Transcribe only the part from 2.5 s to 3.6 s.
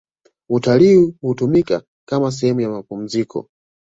ya mapumziko